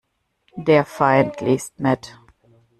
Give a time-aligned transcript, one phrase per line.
[0.55, 2.17] Der Feind liest mit.